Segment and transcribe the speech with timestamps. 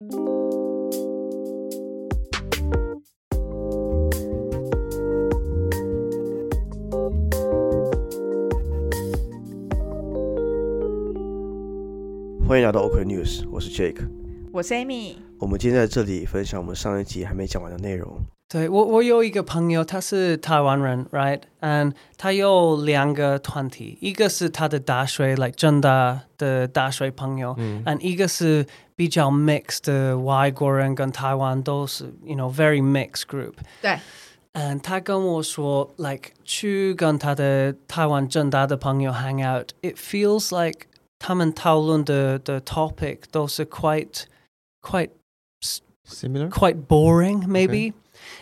[0.00, 0.08] 欢
[12.58, 14.08] 迎来到 OK News，我是 Jake。
[14.50, 15.16] 我是 Amy。
[15.38, 18.18] 我们今天在这里分享我们上一集还没讲完的内容。
[18.49, 28.65] 对我，我有一个朋友，他是台湾人，right？and 他有两个团体，一个是他的大学，like 正大的大学朋友，嗯，and 一个是
[28.95, 33.53] 比较 mixed 的外国人跟台湾都是，you know very mixed group。
[33.81, 33.99] 对。
[34.53, 40.85] 嗯，他跟我说，like 去跟他的台湾正大的朋友 hang out，it feels like
[41.19, 44.23] 他们讨论的的 topic 都是 quite
[44.81, 45.09] quite
[46.07, 47.91] similar, quite boring maybe.
[47.91, 47.93] Okay.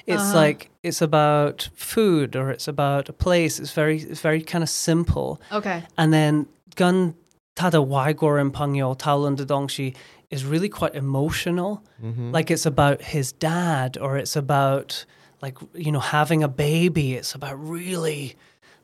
[0.09, 0.35] it's uh-huh.
[0.35, 3.61] like it's about food or it's about a place.
[3.61, 5.39] It's very it's very kind of simple.
[5.53, 5.83] Okay.
[5.99, 7.15] And then Gun
[7.55, 9.95] Tada Waigor and Pangyo Taolun
[10.31, 11.85] is really quite emotional.
[12.03, 12.33] Mm-hmm.
[12.33, 15.05] Like it's about his dad or it's about
[15.43, 17.13] like you know having a baby.
[17.13, 18.35] It's about really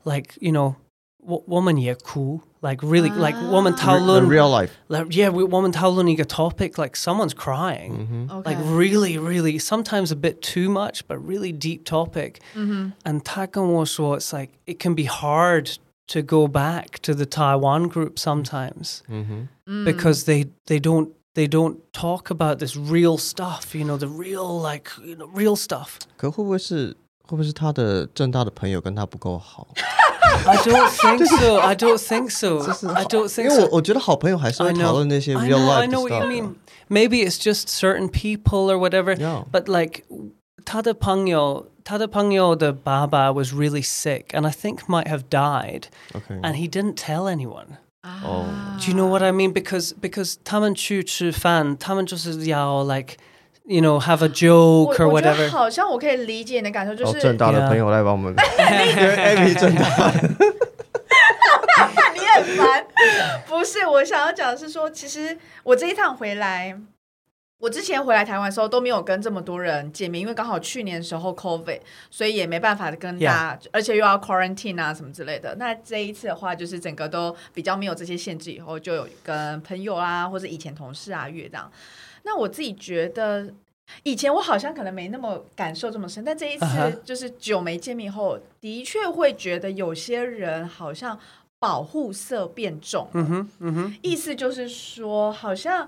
[0.03, 0.75] like you know
[1.19, 4.70] woman ye cool like really like 我们讨 The 论 real life.
[4.88, 10.40] like yeah we 我们讨论一个 topic like someone's crying OK， like really, really, sometimes a bit
[10.42, 12.36] too much, but really deep topic.
[12.54, 15.76] And 他跟我说, it's like it can be hard
[16.08, 19.00] to go back to the Taiwan group sometimes
[19.84, 24.60] because they they don't they don't talk about this real stuff, you know, the real
[24.60, 25.98] like you know real stuff.
[26.16, 26.88] 可会不会是
[27.22, 29.68] 会不会是他的正大的朋友跟他不够好？
[30.46, 31.60] I don't think so.
[31.60, 32.60] I don't think so.
[32.88, 33.68] I don't 因 think 为我 so.
[33.72, 34.82] 我觉得好朋友还是 I 会 know.
[34.82, 36.54] 讨论那些 I real know, I life know 的 what you stuff mean.
[36.88, 39.14] Maybe it's just certain people or whatever.
[39.14, 39.44] Yeah.
[39.50, 40.04] But like
[40.64, 47.28] 他的朋友他的朋友的爸爸 was really sick and I think might have died OK， and he didn't tell
[47.28, 47.78] anyone.
[48.02, 48.46] 哦
[48.80, 49.52] Do you know what I mean?
[49.52, 53.16] Because because 他们去吃饭，他们就是要 like
[53.65, 55.49] you know have a joke or 我觉得 whatever.
[55.49, 59.81] 好像我可以理解你的感受，就是正大的朋友来帮我们，因为 Amy 正大，
[62.13, 62.85] 你很烦。
[63.47, 66.77] 不是，我想要讲的是说，其实我这一趟回来，
[67.59, 71.79] 我之前回来台湾的时候都没有跟这么多人见面，因为刚好去年的时候 COVID，
[72.11, 75.55] 所以也没办法跟大家而且又要 quarantine 啊什么之类的。
[75.55, 81.71] 那这一次的话，就是整个都比较没有这些限制，以后就有跟朋友啊，或者以前同事啊约这样。
[82.25, 83.53] 那我自己觉得。
[84.01, 91.19] 以前我好像可能没那么感受这么深，但这一次就是久没见面后，的确会觉得有些人好像
[91.59, 93.21] 保护色变重了。
[93.21, 93.93] Mhm, mhm.
[94.01, 95.87] 意思就是说，好像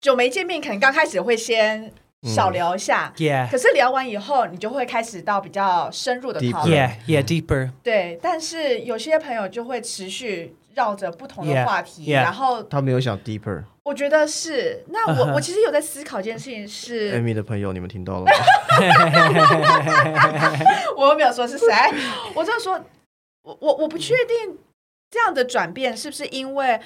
[0.00, 3.50] 久没见面，可能刚开始会先少聊一下，Yeah.
[3.50, 6.74] 可是聊完以后，你就会开始到比较深入的讨论。
[6.74, 7.72] Yeah, yeah, deeper.
[7.82, 13.64] 对，但是有些朋友就会持续绕着不同的话题 yeah 然后他没有想 deeper。
[13.84, 14.84] 我觉得是。
[14.88, 18.30] 那我、我其实有在思考一件事情是，Amy 的朋友，你们听到了吗？
[20.96, 21.66] 我又没有说是谁，
[22.34, 22.80] 我就说，
[23.42, 24.56] 我我我不确定
[25.10, 26.80] 这样的转变是不是因为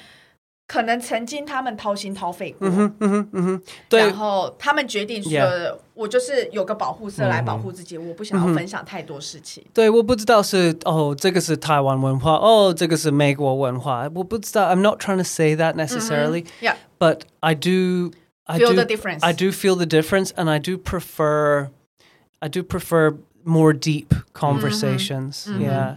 [0.66, 2.66] 可能曾经他们掏心掏肺过。
[2.68, 3.62] Mhm, mhm, mhm.
[3.88, 9.62] 对然后他们决定说 Yeah 我就是有个保护色来嗯哼保护自己，我不想要分享太多事情。
[9.74, 14.08] 对，我不知道是哦，这个是台湾文化，哦，这个是美国文化。
[14.14, 14.72] 我不知道。
[14.72, 18.12] I'm not trying to say that necessarily, Yeah, but I do.
[18.44, 18.76] I feel do.
[18.76, 19.20] the difference.
[19.22, 21.68] I do feel the difference, and I do prefer.
[22.40, 25.46] I do prefer more deep conversations.
[25.46, 25.60] Mhm.
[25.60, 25.96] Yeah,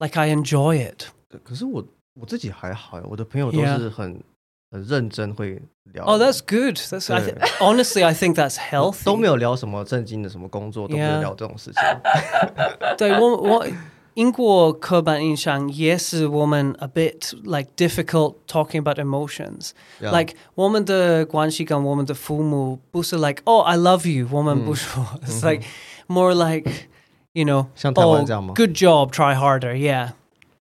[0.00, 1.06] like I enjoy it.
[1.44, 1.84] 可是我
[2.14, 4.22] 我自己还好，我的朋友都 Yeah 是很
[4.70, 5.60] 很认真会
[5.92, 6.04] 聊。
[6.04, 6.76] Oh, that's good.
[6.76, 9.04] That's I th- honestly, I think that's healthy.
[9.04, 11.82] 都没有聊什么正经的什么工作，都没有 Yeah 聊这种事情。
[12.98, 13.66] 对我我
[14.14, 19.70] 英国刻板印象也是我们 a bit like difficult talking about emotions.
[20.00, 25.64] Yeah Like 我们的关系跟我们的父母不是 like oh I love you 我们不说 It's like
[26.08, 26.70] more like
[27.32, 30.10] you know 像台湾 oh 这样吗 good job try harder yeah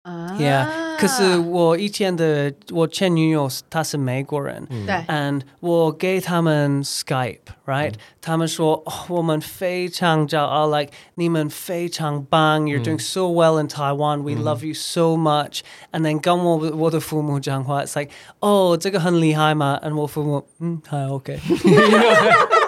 [0.02, 4.66] 啊 yeah 可是我以前的我前女友她是美国人。
[4.86, 7.94] 对 And 我给他们 Skype, right?
[8.20, 14.22] 他们说、哦、我们非常骄傲，like 你们非常棒，You're doing so well in Taiwan.
[14.22, 15.60] We love you so much.
[15.92, 19.80] And then 跟我我的父母讲话，it's like 哦这个很厉害吗？
[19.82, 21.38] And 我父母嗯还 OK。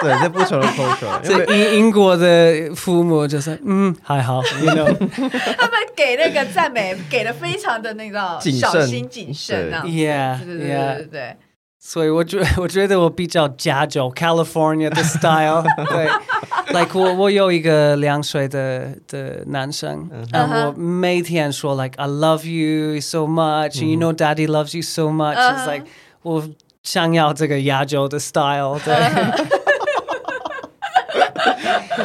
[0.00, 4.86] 对，这不同的 culture，因这为英英国的父母就是嗯还好，you know。
[5.56, 9.92] 他们给那个赞美给的非常的那个谨慎小心谨慎那样子。
[9.92, 10.96] Yeah, 对对对 yeah.
[10.96, 11.36] 对对。
[11.84, 16.08] 所以我觉我觉得我比较加州 California 的 style，对，
[16.68, 25.86] like 我我有一个两岁的的男生，然后我每天说 like I love you so much，and you know Daddy loves you so much，it's like
[26.22, 26.48] 我
[26.84, 28.94] 想要这个亚洲的 style，对。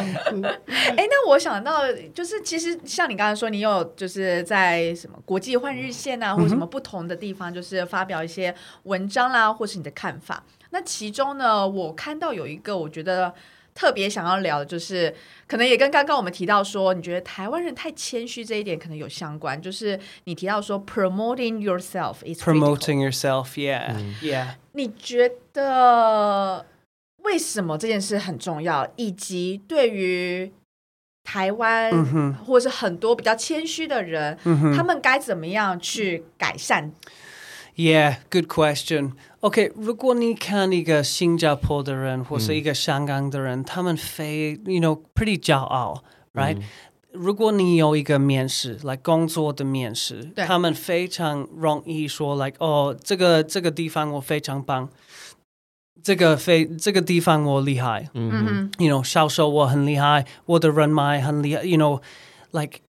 [0.97, 1.81] 哎，那我想到
[2.13, 8.53] 就是，其实像你刚才说，你有就是在什么国际换日线啊，或者什么不同的地方，就是发表一些
[8.83, 10.43] 文章啦，或是你的看法。
[10.71, 13.33] 那其中呢，我看到有一个，我觉得
[13.75, 15.13] 特别想要聊的，就是
[15.47, 19.61] 可能也跟刚刚我们提到说，你觉得台湾人太谦虚这一点可能有相关。
[19.61, 24.55] 就是你提到说，promoting yourself is promoting yourself，yeah，yeah。
[24.73, 26.65] 你觉得？
[27.23, 30.51] 为什么这件事很重要，以及对于
[31.23, 34.37] 台湾或者是很多比较谦虚的人，
[34.75, 36.91] 他们该怎么样去改善
[37.75, 39.13] ？Yeah, good question.
[39.39, 46.03] OK，如果你看一个新加坡的人或是一个香港的人，他们非 you know pretty 骄傲
[46.33, 46.61] ，right？
[47.11, 54.89] 如果你有一个面试来工作的面试，他们非常容易说，like 哦，这个这个地方我非常棒。
[56.02, 62.00] 这个非这个地方我厉害，嗯哼，you know 销售我很厉害，我的人脉很厉害，you know
[62.52, 62.80] like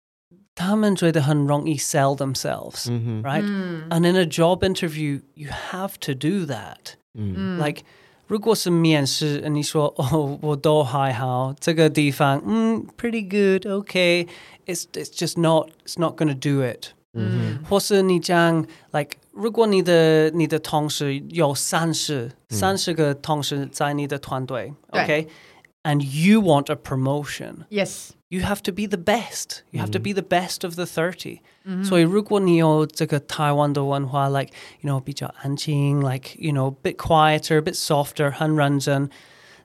[0.53, 3.21] 他们觉得很容易 sell themselves, mm -hmm.
[3.23, 3.43] right?
[3.43, 3.89] Mm.
[3.89, 6.95] And in a job interview, you have to do that.
[7.13, 7.57] Mm.
[7.57, 7.83] Like
[8.27, 14.27] 如果是面试，你说哦，我都还好，这个地方嗯 pretty good, okay.
[14.67, 16.89] It's it's just not it's not going to do it.
[17.13, 29.63] 嗯，或是你讲，like 如果你的你的同事有三十三十个同事在你的团队，OK，and you want a promotion，yes。You have to be the best.
[29.71, 31.39] You have to be the best of the thirty.
[31.83, 39.09] 所以如果你有这个台湾的文化，like you know 比较安静，like you know bit quieter, bit softer，很认真。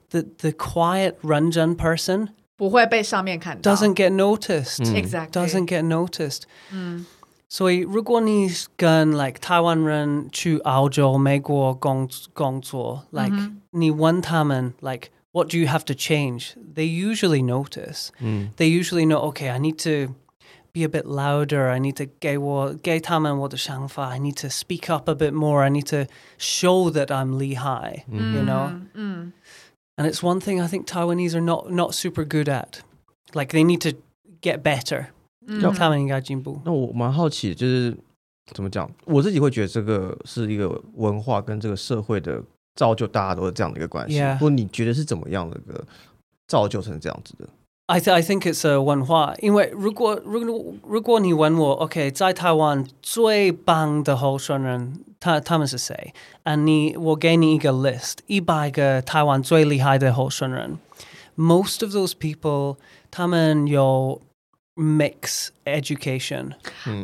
[0.09, 4.85] The the quiet 认真 person 不会被上面看到，doesn't get noticed.
[4.95, 5.31] Exactly.
[5.31, 6.43] Doesn't get noticed.
[6.71, 7.05] 嗯。
[7.49, 13.53] 所以，如果你跟 like 台湾人去澳洲、美国工工作，like、mm hmm.
[13.71, 16.55] 你问他们 like what do you have to change?
[16.75, 18.09] They usually notice.
[18.21, 18.51] Mm.
[18.57, 19.19] They usually know.
[19.33, 20.15] Okay, I need to
[20.73, 21.69] be a bit louder.
[21.69, 24.09] I need to 给我给他们我的想法.
[24.09, 25.63] I need to speak up a bit more.
[25.63, 28.05] I need to show that I'm 厉害.
[28.11, 28.35] Mm.
[28.35, 28.81] You know.
[28.95, 29.33] Mm.
[29.97, 32.83] And it's one thing I think Taiwanese are not not super good at.
[33.33, 33.97] Like they need to
[34.41, 35.09] get better.
[35.62, 36.60] 让他们应该进步。
[36.64, 37.96] 那我蛮好奇，就是
[38.54, 42.42] 怎么讲，我自己会觉得这个是一个文化跟这个社会的
[42.76, 44.22] 造就，大家都是这样的一个关系。
[44.34, 45.84] 不过你觉得是怎么样的一个
[46.48, 47.48] 造就成这样子的
[47.88, 56.14] ？I th I think it's a 文化，因为如果如果如果你问我，OK，在台湾最棒的候选人，他他们是谁？
[56.44, 60.78] 啊，你我给你一个 list，一百个台湾最厉害的候选人。
[61.36, 62.78] Most of those people，
[63.10, 64.22] 他们有
[64.79, 66.51] mix education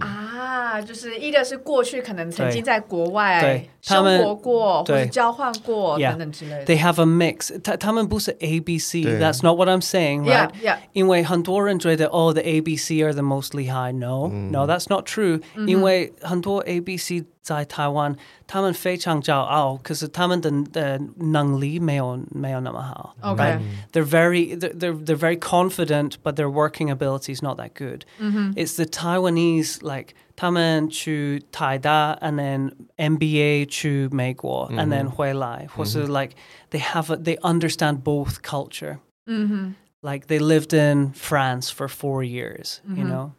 [0.01, 6.65] 啊，就是一个是过去可能曾经在国外生活过，或者交换过等等之类的。
[6.65, 10.51] They have a mix，他他们不是 A B C，That's not what I'm saying，right？
[10.93, 18.15] 因为很多人觉得哦，the A B C are the most 厉害，No，No，That's not true，因为很多 A B C 在台湾，
[18.47, 23.17] 他们非常骄傲，可是他们的的能力没有没有那么好。
[23.23, 23.59] Okay.
[23.93, 28.05] They're very they're, they're they're very confident, but their working ability is not that good.
[28.21, 28.53] Mm-hmm.
[28.57, 36.35] It's the Taiwanese like 他们去台大 and then MBA 去美国 and then 回来，或是 like
[36.71, 38.99] they have a, they understand both culture.
[39.27, 39.73] Mm-hmm.
[40.03, 43.33] Like they lived in France for four years, you know.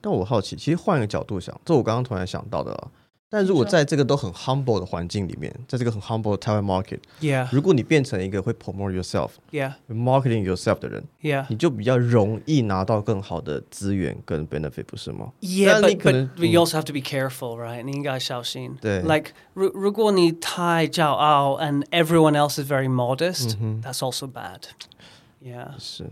[0.00, 2.90] 但我好奇，其实换一个角度想，这我刚刚突然想到的。
[3.32, 15.30] 但如果在这个都很 humble 的环境里面，在这个很 humble 的台湾 market，yeah，如果你变成一个会 promote yourself，yeah，marketing yourself 的人，yeah，你就比较容易拿到更好的资源跟 benefit，不是吗？
[15.42, 17.82] Yeah，but but you also have to be careful, right？
[17.82, 18.74] 你应该小心。
[18.80, 26.10] 对，like 如如果你太骄傲，and everyone else is very modest，that's also bad。Yeah，是。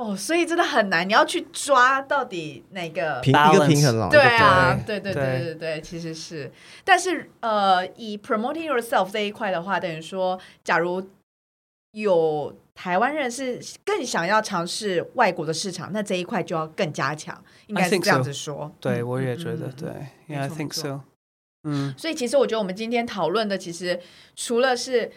[0.00, 4.08] 哦，所以真的很难，你要去抓到底哪个平一个平衡了。
[4.08, 6.50] 对啊，对对对对对，其实是。
[6.82, 11.06] 但是呃，以 promoting yourself 这一块的话，等于说，假如
[11.90, 18.74] 有台湾人是更想要尝试外国的市场，那这一块就要更加强，应该是这样子说。
[18.80, 19.90] 对，我也觉得对。
[20.26, 21.02] Yeah, I think so。
[21.64, 24.00] 嗯，所以其实我觉得我们今天讨论的，其实
[24.34, 25.12] 除了是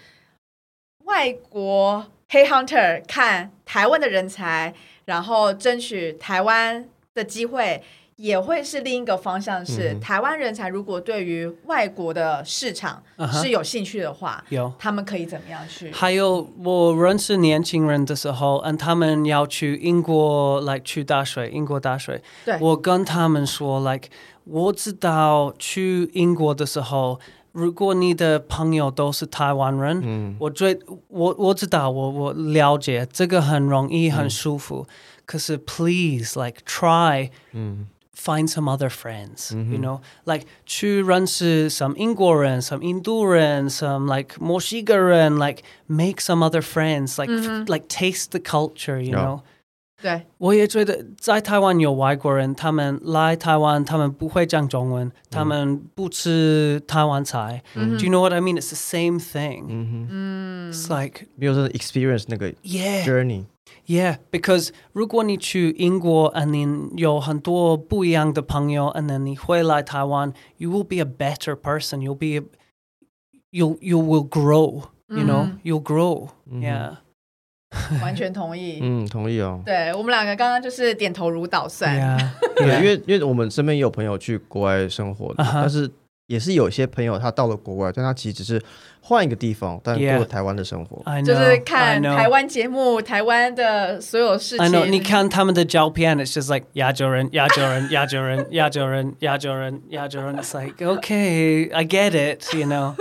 [1.06, 2.12] 外国。
[2.34, 4.74] 黑 hunter 看台湾的人才，
[5.06, 7.84] 然后争取台湾的机会，
[8.16, 9.64] 也会是另一个方向。
[9.64, 15.92] 是台湾人才如果对于外国的市场是有兴趣的话，有他们可以怎么样去？
[15.92, 22.20] 还有我认识年轻人的时候，嗯，他们要去英国来去大学，英国大学。
[22.44, 24.10] 对，我跟他们说，like
[24.46, 27.20] 我知道去英国的时候。
[27.53, 34.87] 如果你的朋友都是台湾人，嗯，我最我我知道，我我了解这个很容易很舒服，
[35.25, 37.89] 可是 please like try，嗯。
[38.21, 39.73] find some other friends, mm-hmm.
[39.73, 46.61] you know, like 去认识 some 英国人, some 印度人, some like 墨西哥人, like make some other
[46.61, 47.65] friends, like mm-hmm.
[47.73, 49.25] like taste the culture, you yeah.
[49.25, 49.41] know.
[50.03, 57.65] 对，我也觉得在台湾有外国人，他们来台湾，他们不会讲中文，他们不吃台湾菜。
[57.75, 57.99] Mm-hmm.
[57.99, 58.57] Do you know what I mean?
[58.57, 59.67] It's the same thing.
[59.67, 60.71] Mm-hmm.
[60.71, 71.05] It's like 没有这 experience 那个 yeah journey。Yeah, because 如果你去英国，and 你有很多不一样的朋友，and then 你回来台湾，you will be a
[71.05, 71.99] better person.
[71.99, 72.45] You'll be, a,
[73.51, 74.85] you you will grow.
[75.09, 75.59] You know, mm-hmm.
[75.65, 76.29] you'll grow.
[76.49, 76.99] Yeah.
[78.02, 78.80] 完全同意。
[78.82, 79.62] 嗯，同意哦。
[79.66, 81.96] 对我们两个刚刚就是点头如捣蒜。
[82.56, 85.90] 对， 因为因为我们身边也有朋友去国外生活的，但是
[86.28, 88.62] 也是有些朋友他到了国外，但他其实只是
[89.02, 94.92] 换一个地方，但过台湾的生活，就是看台湾节目、台湾的所有事情。
[94.92, 100.36] 你看他们的照片，it's just like 亚洲人、亚洲人、亚洲人、亚洲人、亚洲人、亚洲人。
[100.38, 102.96] It's like okay, I get it, you know,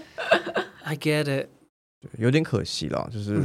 [0.84, 1.46] I get it。
[2.18, 3.40] 有点可惜了，就是。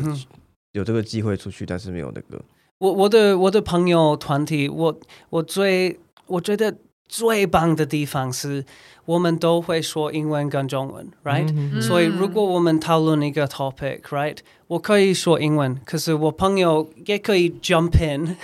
[0.72, 2.42] 有这个机会出去，但是没有那个。
[2.78, 6.76] 我我的我的朋友团体，我我最我觉得
[7.08, 8.64] 最棒的地方是，
[9.04, 11.80] 我们都会说英文跟中文，right？
[11.80, 14.36] 所以如果我们讨论一个 topic，right？
[14.68, 18.36] 我可以说英文，可是我朋友也可以 jump in，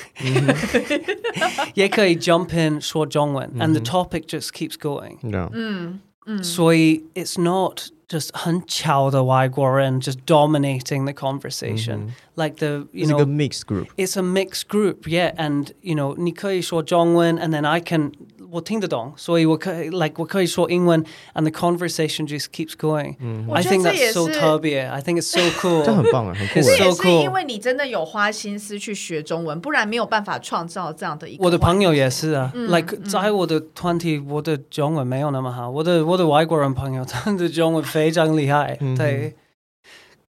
[1.74, 5.18] 也可以 jump in 说中文，and the topic just keeps going。
[5.52, 7.90] 嗯嗯，所以 it's not。
[8.09, 11.99] just unchow the Waiguran just dominating the conversation.
[11.99, 12.09] Mm-hmm.
[12.35, 13.89] Like the you it's know like a mixed group.
[13.97, 15.33] It's a mixed group, yeah.
[15.37, 18.13] And you know, Nikkei Shuo Zhongwen and then I can
[18.50, 21.04] 我听得懂，所以我可以 like 我可以说英文，
[21.34, 23.16] and the conversation just keeps going.
[23.52, 25.84] I think that's so 特别，I think it's so cool.
[25.84, 26.54] 这很棒啊，很酷。
[26.54, 31.44] 这也是因为你真的有花心思去学中文，不然没有办法创造这样的一个。
[31.44, 39.34] 我的朋友也是啊，like 在我的团体，我的中文没有那么好，我的我的外国人朋友，他们的中文非常厉害，对，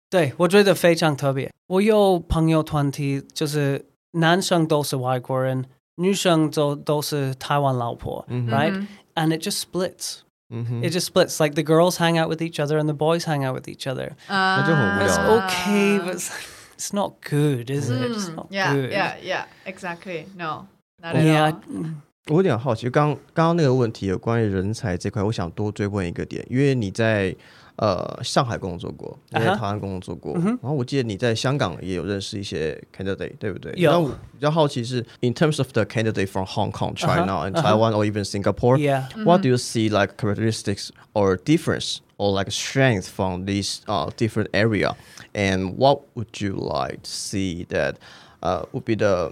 [0.09, 1.51] 对我觉得非常特别。
[1.67, 5.65] 我有朋友团体，就是男生都是外国人。
[5.95, 8.85] 女生都都是台湾老婆，right?
[9.15, 10.19] And it just splits.
[10.49, 11.39] It just splits.
[11.39, 13.85] Like the girls hang out with each other and the boys hang out with each
[13.85, 14.15] other.
[14.27, 16.15] It's okay, but
[16.75, 18.11] it's not good, is it?
[18.11, 18.91] It's not yeah, good.
[18.91, 20.25] Yeah, yeah, exactly.
[20.35, 20.65] No,
[20.99, 21.93] not at all.
[22.27, 27.35] 我有点好奇，刚刚刚那个问题有关于人才这块，我想多追问一个点，因为你在
[27.77, 33.71] 呃，上海工作过，你在台湾工作过，然后我记得你在香港也有认识一些 candidate，对不对？
[33.77, 34.01] 有。
[34.01, 39.05] 我比较好奇是，in terms of the candidate from Hong Kong, China, and Taiwan, or even Singapore, yeah.
[39.23, 44.49] what do you see like characteristics or difference or like strength from these uh different
[44.53, 44.97] area,
[45.33, 47.95] and what would you like to see that
[48.41, 49.31] uh would be the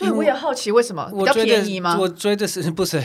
[0.00, 1.96] 对，我也好奇为什么比较便宜吗？
[2.00, 2.96] 我觉得是 不是？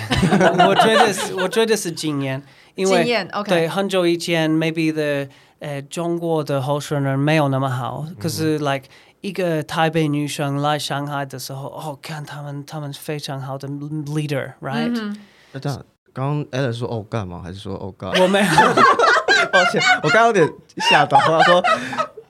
[0.68, 2.42] 我觉得是，我觉得是经验，
[2.76, 3.50] 因为经验 OK。
[3.50, 8.84] 对，很久以前，maybe the 呃中国的候选人没有那么好，可是 like
[9.22, 15.16] 一个台北女生来上海的时候，哦，看他们，他们非常好的 leader，right？
[15.52, 17.42] 那这样，刚刚 Ellen 说哦干吗？
[17.44, 18.10] 还是说哦干？
[18.22, 18.46] 我没有，
[19.52, 20.48] 抱歉，我刚刚有点
[20.90, 21.64] 吓到，他说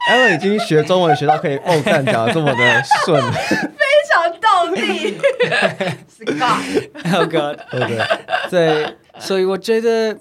[0.10, 3.22] Ellen 已经学中文学到可以哦干讲的这么的顺。
[5.75, 8.07] 地是 God，Oh God， 对对
[8.51, 10.19] 对，所以我觉得，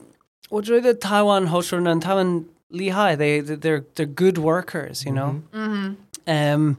[0.50, 6.75] 我觉得台湾候选人他们厉害，they they're they're good workers，you know，嗯嗯，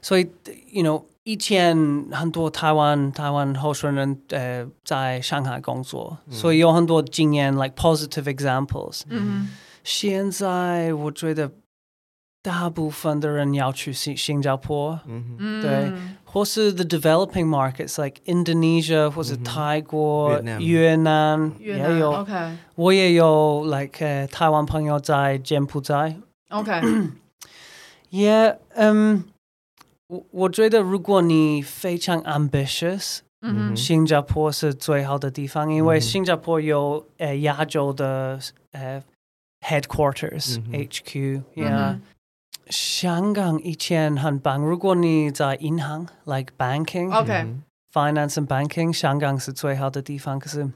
[0.00, 0.30] 所以
[0.70, 1.76] you know 以前
[2.12, 9.48] 很多台湾台湾候选人呃在上海工作，所以有很多经验，like positive examples，嗯，
[9.82, 11.50] 现在我觉得。
[12.44, 15.90] 大部分的人要去新新加坡，嗯、对，
[16.28, 22.12] 或是 the developing markets like Indonesia 或是泰国、越南也有。
[22.12, 26.16] OK，我也有 like、uh, 台湾朋友在柬埔寨。
[26.50, 26.80] OK，
[28.10, 29.24] 也嗯，
[30.08, 38.38] 我 我觉得如果你非常 ambitious， 嗯，新加坡是最好的地方，因为新加坡有呃亚洲的
[38.72, 39.02] 呃
[39.60, 41.98] headquarters HQ，yeah。
[42.69, 50.71] 香港以前很棒，如果你在银行，like banking，OK，finance and banking，香港是最好的地方，可是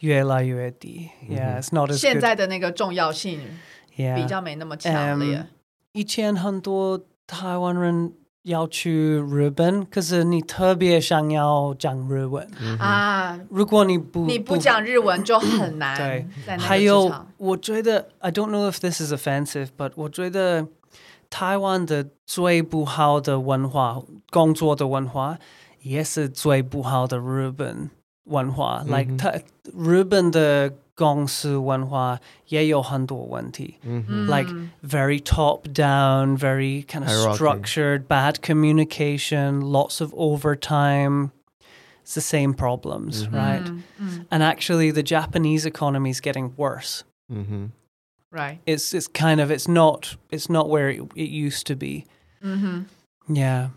[0.00, 3.40] 越来越低，yeah，it's not as 现在的那个重要性
[3.96, 5.46] 比较没那么强了耶。
[5.92, 8.12] 以前很多台湾人
[8.46, 12.48] 要去日本，可是你特别想要讲日文
[12.78, 13.38] 啊。
[13.50, 15.96] 如果你不你不讲日文就很难。
[15.98, 20.68] 对，还有我觉得，I don't know if this is offensive，but 我觉得
[21.28, 24.00] 台湾的最不好的文化，
[24.30, 25.38] 工作的文化，
[25.82, 27.90] 也是最不好的日本
[28.26, 28.84] 文化。
[28.86, 29.32] Like 他
[29.76, 30.72] 日本的。
[30.95, 33.77] 公司文化也有很多问题，
[34.27, 34.49] like
[34.83, 41.31] very top down, very kind of structured, bad communication, lots of overtime.
[42.03, 43.63] It's the same problems, right?
[44.29, 47.03] And actually, the Japanese economy is getting worse.
[48.31, 48.59] Right.
[48.65, 52.05] It's it's kind of it's not it's not where it, it used to be.
[53.27, 53.69] Yeah.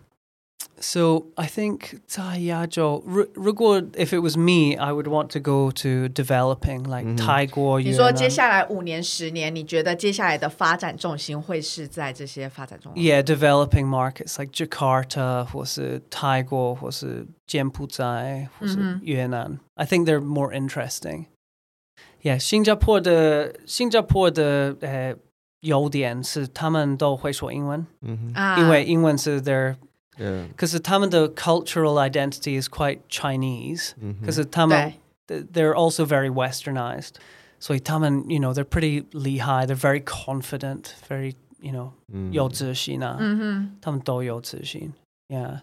[0.81, 6.85] So I think 在亚洲，如如果 if it was me, I would want to go to developing
[6.85, 7.81] like 泰国。
[7.81, 12.93] 你说接下来五年、十年，你觉得接下来的发展重心会是在这些发展中？
[12.95, 19.59] Yeah, developing markets like Jakarta 或是泰国或是柬埔寨或是越南。
[19.75, 21.27] I think they're more interesting.
[22.23, 25.15] Yeah，新加坡的新加坡的呃
[25.61, 29.77] 优点是他们都会说英文，嗯哼，因为英文是 their
[30.19, 33.95] because the Tamil cultural identity is quite Chinese.
[34.21, 34.43] Because mm-hmm.
[34.43, 34.93] the Tamil,
[35.27, 37.19] they're also very westernized.
[37.59, 39.67] So Tamil, you know, they're pretty Lehigh.
[39.67, 41.93] They're very confident, very, you know,
[42.31, 43.19] 有自信啊，
[43.81, 44.93] 他们都有自信，
[45.29, 45.63] Yeah。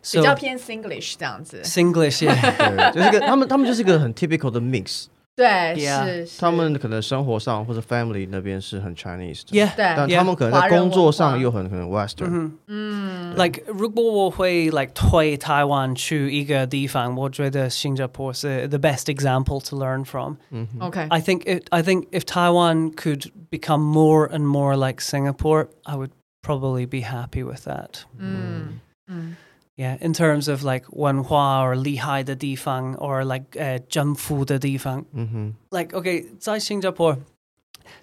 [0.00, 5.06] 比较偏 Singlish 这样子，Singlish，yeah，就是个他们他们就是一个很 typical 的 mix。
[5.36, 12.50] 对，是他们可能生活上或者 family 那边是很 Chinese 的，yeah, 但他们可能在工作上又很可能 Western。
[12.66, 20.34] 嗯，like 如果我会 like 推台湾去一个地方，我觉得新加坡是 the best example to learn from.
[20.80, 25.68] Okay, I think it, I think if Taiwan could become more and more like Singapore,
[25.84, 26.10] I would
[26.42, 28.00] probably be happy with that.
[28.18, 29.36] 嗯嗯。
[29.76, 35.04] yeah, in terms of like 文化 or 厉害的地方 or like 呃、uh, 政府的地方。
[35.12, 35.54] 嗯哼。
[35.70, 37.16] Like OK，在新加坡，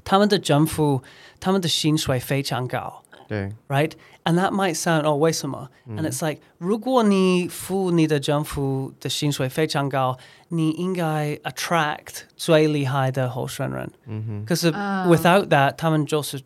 [0.03, 1.01] 他们的政府
[1.39, 3.03] 他们的薪水非常高。
[3.27, 3.53] 对。
[3.67, 3.91] Right?
[4.23, 5.97] And that might sound oh 为什么、嗯、？
[5.97, 10.17] And it's like 如果你付你的政府的薪水非常高，
[10.49, 13.91] 你应该 attract 最厉害的候选人。
[14.05, 14.45] 嗯哼。
[14.45, 16.41] 可是 without that，他们就是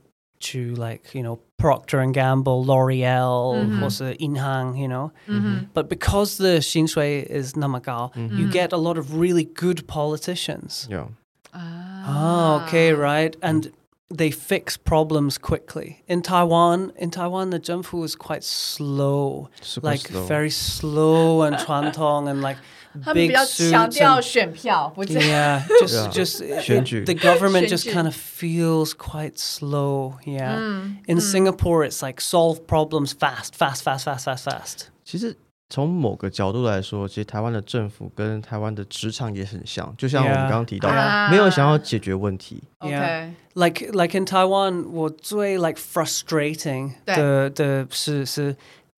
[0.50, 3.82] to like you know Procter and Gamble, L'Oreal, mm-hmm.
[3.82, 5.12] also Inhang, you know.
[5.28, 5.66] Mm-hmm.
[5.72, 8.38] But because the Shinshui is Namagal, mm-hmm.
[8.38, 10.86] you get a lot of really good politicians.
[10.90, 11.06] Yeah.
[11.54, 12.60] Ah.
[12.60, 13.34] Oh, okay, right.
[13.40, 13.72] And
[14.10, 16.02] they fix problems quickly.
[16.06, 20.26] In Taiwan, in Taiwan, the Zhenfu is quite slow, Super like slow.
[20.26, 22.58] very slow and chuantong and like
[23.03, 25.13] 他们比较强调选票，不是？
[25.19, 30.13] Yeah, just just it, the government just kind of feels quite slow.
[30.25, 34.87] Yeah, in Singapore, it's like solve problems fast, fast, fast, fast, fast, fast.
[35.05, 35.37] 其实
[35.69, 40.89] 从某个角度来说，其实台湾的政府跟台湾的职场也很像，就像我们刚刚提到，
[41.29, 42.63] 没有想要解决问题。
[42.79, 48.55] Yeah, like like in Taiwan，我最 like frustrating 的的是是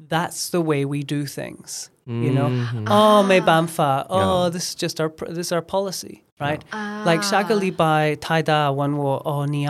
[0.07, 1.87] that's the way we do things.
[2.06, 2.84] you know mm-hmm.
[2.88, 4.50] oh my bamfa oh yeah.
[4.50, 7.02] this is just our this is our policy right yeah.
[7.02, 7.02] ah.
[7.04, 9.66] like shakali by taida one will oh ni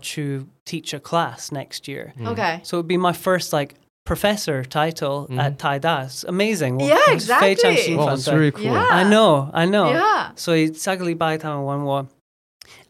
[0.00, 2.26] to teach a class next year mm.
[2.26, 5.38] okay so it'd be my first like professor title mm.
[5.38, 6.24] at taida Das.
[6.24, 8.88] amazing well, yeah exactly it's well, it's cool yeah.
[8.90, 12.08] i know i know yeah so shakali by taida one will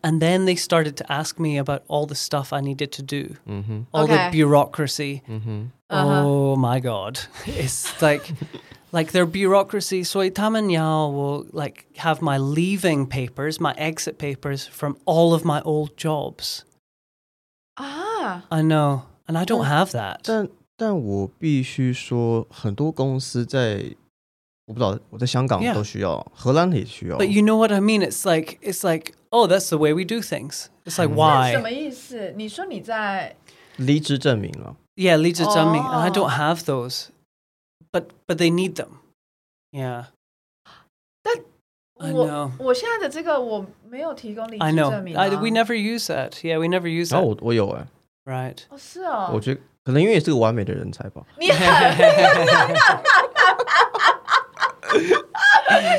[0.03, 3.37] and then they started to ask me about all the stuff I needed to do,
[3.48, 3.83] mm-hmm.
[3.92, 4.27] all okay.
[4.27, 5.22] the bureaucracy.
[5.29, 5.62] Mm-hmm.
[5.90, 6.22] Oh uh-huh.
[6.24, 7.20] Oh my God.
[7.46, 8.31] It's like
[8.92, 10.04] like their bureaucracy.
[10.04, 15.62] So Itamanyao will like have my leaving papers, my exit papers from all of my
[15.62, 16.63] old jobs.
[17.78, 18.46] Ah.
[18.50, 19.04] I know.
[19.28, 20.20] And I don't have that.
[20.24, 23.96] 但但我必须说，很多公司在
[24.66, 27.18] 我不知道，我在香港都需要，荷兰也需要。
[27.18, 28.02] But you know what I mean?
[28.02, 30.66] It's like it's like oh, that's the way we do things.
[30.86, 31.52] It's like why?
[31.52, 32.34] 什么意思？
[32.36, 33.36] 你说你在
[33.78, 34.76] 离职证明了？
[34.96, 37.08] Yeah, 离职证明, and I don't have those,
[37.92, 39.00] but but they need them.
[39.72, 40.06] Yeah.
[41.22, 41.34] 但
[42.00, 42.52] I know.
[42.60, 45.16] 我现在的这个我没有提供离职证明。
[45.18, 45.36] I know.
[45.36, 46.32] I, we never use that.
[46.44, 47.13] Yeah, we never use that.
[47.16, 47.88] 然后我我有哎。
[48.26, 48.60] Right.
[48.70, 49.32] 哦，是哦。
[49.34, 51.24] 我觉得可能因为是个完美的人才吧。
[51.39, 51.60] 你很。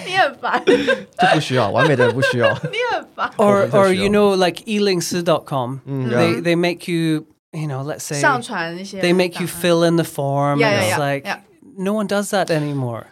[0.07, 2.49] 你很烦，这不需要完美的人不需要。
[2.65, 3.31] 你很烦。
[3.37, 6.41] Or or you know like elingsi.com, Mm, they yeah.
[6.41, 10.05] they make you you know let's say 上传一些 they make you 档案 fill in the
[10.05, 10.59] form.
[10.59, 11.41] Yeah, and yeah, it's yeah, like yeah.
[11.79, 13.05] no one does that anymore.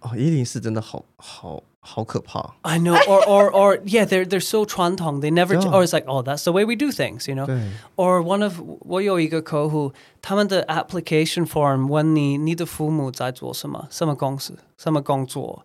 [0.00, 2.54] 哦，一零四真的好好好可怕。
[2.62, 5.20] I know, or or or yeah, they're they're so 传统.
[5.20, 5.70] They never, Yeah.
[5.72, 7.46] or it's like, oh, that's the way we do things, you know.
[7.46, 7.58] 对，
[7.96, 15.64] Or one of 我有一个客户，他们的 application form 问你你的父母在做什么，什么公司，什么工作，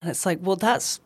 [0.00, 0.96] and it's like, well, that's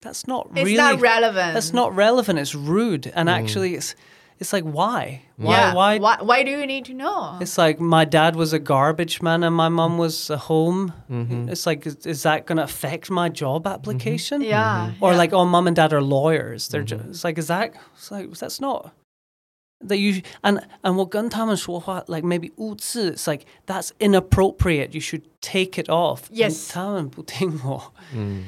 [0.00, 1.54] that's not It's really not relevant.
[1.54, 2.38] that's not relevant.
[2.38, 3.92] It's rude, and actually, it's
[4.39, 5.73] it's like why why yeah.
[5.73, 5.97] why?
[5.97, 9.43] why why do you need to know it's like my dad was a garbage man
[9.43, 11.49] and my mom was a home mm-hmm.
[11.49, 13.73] it's like is, is that going to affect my job mm-hmm.
[13.73, 14.49] application mm-hmm.
[14.49, 15.17] yeah or yeah.
[15.17, 17.11] like oh mom and dad are lawyers they're just mm-hmm.
[17.11, 18.93] it's like is that it's like that's not
[19.81, 24.93] that you and and what Guntam and Shuohua like maybe uzi it's like that's inappropriate
[24.93, 26.67] you should take it off yes
[28.13, 28.43] mm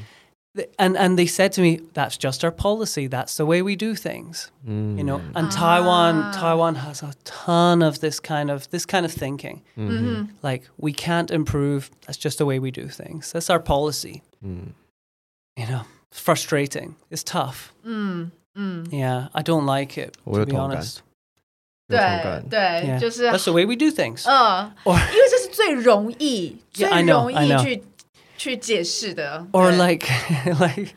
[0.78, 3.08] And and they said to me, that's just our policy.
[3.08, 4.52] That's the way we do things.
[4.64, 9.12] You know, and Taiwan Taiwan has a ton of this kind of this kind of
[9.12, 9.62] thinking.
[10.42, 11.90] Like we can't improve.
[12.06, 13.32] That's just the way we do things.
[13.32, 14.22] That's our policy.
[14.42, 15.82] You know,
[16.12, 16.94] it's frustrating.
[17.10, 17.72] It's tough.
[17.84, 20.16] Yeah, I don't like it.
[20.24, 20.76] Oh, To you're be Tongan.
[20.76, 21.02] honest.
[21.88, 22.48] 有同对感。
[22.48, 22.58] 对，
[22.88, 24.24] Yeah, 就是 that's the way we do things.
[24.26, 27.62] 嗯， Or 因为这是最容易、最 I know, 容 I 易 know.
[27.62, 27.82] 去
[28.38, 29.46] 去解释的。
[29.52, 30.06] or 对 like
[30.60, 30.92] like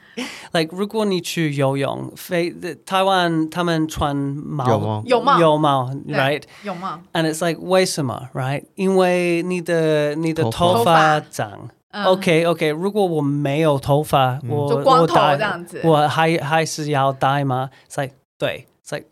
[0.53, 2.51] like 如果你去游泳，非
[2.85, 5.03] 台湾他们穿毛有吗？
[5.05, 6.43] 有帽有帽对，right？
[6.63, 7.01] 有吗？
[7.13, 8.63] And it's like 为什么，right？
[8.75, 11.69] 因为你的你的头发头发长。
[11.91, 17.69] 嗯 OK OK，如果我没有头发，我就光头我戴这样子我还还是要戴吗？
[17.89, 19.07] It's like 对，It's like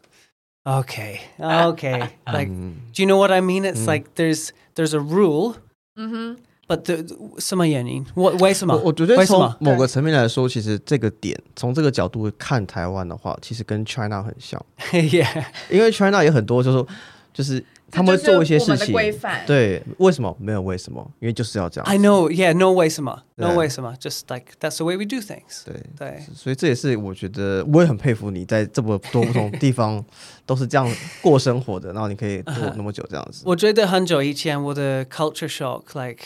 [0.66, 3.64] OK OK like 嗯 do you know what I mean?
[3.64, 5.56] It's like there's there's a rule,
[5.96, 6.38] 嗯哼，
[6.71, 7.05] but the
[7.39, 8.05] 什么原因？
[8.15, 8.75] 我为什么？
[8.77, 9.57] 我我觉得为什么？
[9.59, 16.87] 从某个层面来说，其实这个点从这个角度看台湾的话，其实跟 China 很像， yeah 因为 China 有很多就是说
[17.33, 19.45] 就是他们会做一些事情，规范。
[19.47, 21.05] 对，为什么没有为什么？
[21.19, 25.65] 因为就是要这样 I know, yeah, no 为什么，no 为什么，just like that's the way we do things.
[25.65, 25.75] 对。
[25.99, 30.05] 对，所以这也是我觉得我也很佩服你在这么多不同地方
[30.47, 30.89] 都是这样
[31.21, 33.43] 过生活的，然后你可以做那么久这样子。
[33.45, 36.25] 我觉得很久以前我的 culture shock like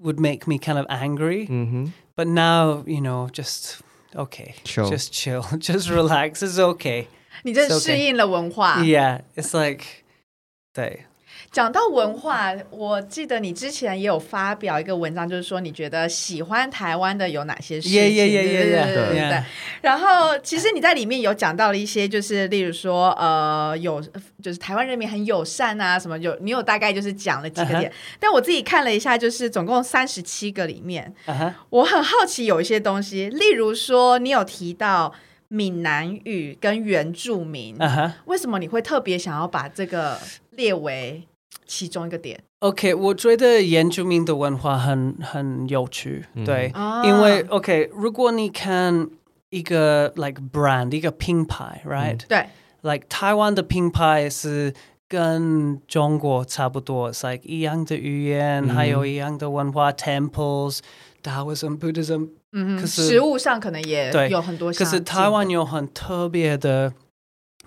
[0.00, 3.80] would make me kind of angry, 嗯 but now you know just
[4.14, 4.88] okay, Chill.
[4.88, 6.42] just chill, just relax.
[6.42, 7.06] It's okay.
[7.42, 8.80] 你真的 It's okay 适应了文化。
[8.82, 9.84] Yeah, it's like
[10.72, 11.04] 对
[11.51, 17.99] 讲到文化，我记得你之前也有发表一个文章，就是说你觉得喜欢台湾的有哪些事情？
[17.99, 19.43] 对对对对对对。
[19.81, 23.99] 然后，其实你在里面有讲到了一些，就是例如说，呃，有
[24.43, 27.91] 就是台湾人民很友善啊，什么有你有大概就是讲了几个点。
[28.19, 31.13] 但我自己看了一下，就是总共三十七个里面，
[31.69, 35.13] 我很好奇有一些东西，例如说你有提到
[35.47, 37.75] 闽南语跟原住民。
[38.25, 40.19] 为什么你会特别想要把这个
[40.51, 41.23] 列为
[41.69, 49.07] 其中一个点？OK，我觉得原住民的文化很很有趣，对，啊因为 OK，如果你看
[49.51, 52.47] 一个 like brand 一个品牌，right？、对
[52.81, 54.73] like 台湾的品牌是
[55.07, 60.79] 跟中国差不多，it's like 一样的语言，还有一样的文化，temples、
[61.21, 62.29] Taoism、Buddhism。
[62.51, 64.99] 嗯哼，可是食物上可能也对有很多可是。
[65.01, 66.91] 台湾有很特别的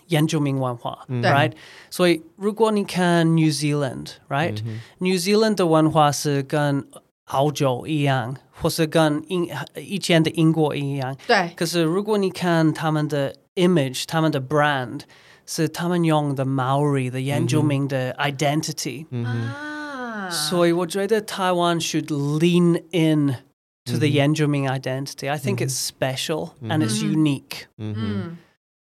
[0.09, 1.57] 原住民文化、嗯 r i g h t
[1.89, 6.87] 所以如果你看 New Zealand，right？New、Zealand 的文化是跟
[7.25, 11.15] 澳洲一样，或是跟英以前的英国一样。
[11.27, 15.01] 对可是如果你看他们的 image，他们的 brand
[15.45, 23.35] 是他们用的 Maori 的原住民的 identity，、啊，所以我觉得台湾 should lean in
[23.85, 25.29] to the 原住民 identity.
[25.29, 27.65] I think it's special and it's unique.
[27.77, 28.37] 嗯哼，嗯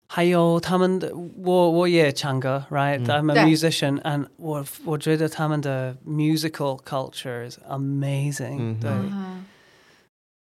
[0.08, 1.12] 还有他们的，
[1.44, 8.80] 我我也唱歌，right？、嗯、I'm a musician，and 我我觉得他们的 musical culture is amazing、嗯。
[8.80, 9.46] 对，嗯、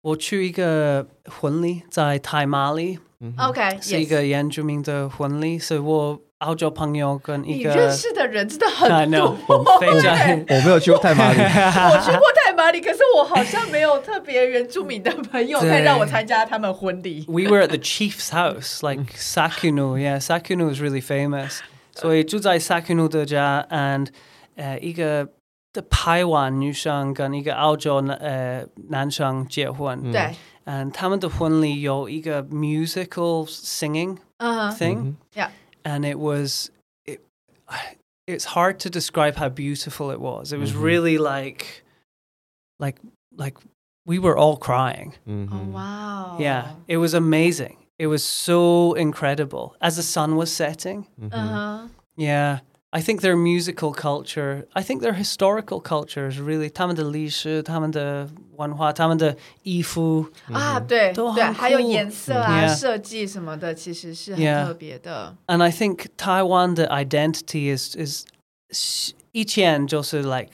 [0.02, 2.98] 我去一个婚礼在太麻里
[3.38, 9.34] ，OK，是一个原住民的婚礼，所以我澳洲朋友跟一个你认识的人真的很多，
[9.80, 12.43] 非常，我没有去过太麻里，我去过泰。
[12.63, 17.25] 马里，可是我好像没有特别原住民的朋友对可以让我参加他们婚礼。
[17.27, 19.97] we were at the chief's house, like Sakunu.
[19.97, 21.59] Yeah, Sakunu is really famous.
[21.93, 24.07] 所以住在 Sakunu 的家，and
[24.55, 25.27] 呃一个
[25.73, 35.49] 的台湾女生跟一个澳洲男呃男生结婚，对， and 他们的婚礼有一个 musical singing 嗯哼 thing, Yeah.
[35.83, 36.69] and it was
[37.05, 37.19] it.
[38.25, 40.53] It's hard to describe how beautiful it was.
[40.53, 41.82] It was really like,
[42.79, 42.99] like,
[43.35, 43.57] like
[44.05, 45.13] we were all crying.
[45.27, 46.37] Oh wow!
[46.39, 47.77] Yeah, it was amazing.
[47.97, 51.07] It was so incredible as the sun was setting.
[51.31, 51.87] Uh-huh.
[52.15, 52.59] Yeah.
[52.91, 64.43] I think their musical culture, I think their historical culture is really 他们的历史、他们的文化、他们的衣服啊，对都很对，还有酷颜色啊、 Yeah 设计什么的，其实是很
[64.43, 65.35] Yeah 特别的。
[65.45, 68.25] And I think Taiwan the identity is is
[69.33, 70.53] 以前就是 like